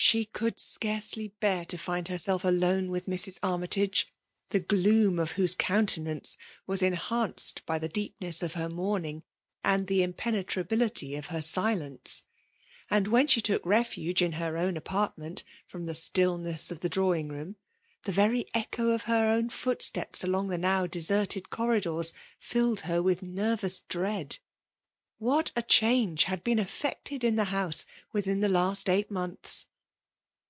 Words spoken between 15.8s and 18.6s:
the stillness of the drawing room, the very